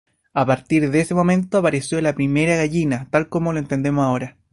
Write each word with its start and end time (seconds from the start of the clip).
A 0.33 0.47
partir 0.47 0.89
de 0.89 0.99
ese 0.99 1.13
momento 1.13 1.59
apareció 1.59 2.01
la 2.01 2.15
primera 2.15 2.55
gallina, 2.55 3.07
tal 3.11 3.29
como 3.29 3.53
lo 3.53 3.59
entendemos 3.59 4.03
ahora. 4.03 4.35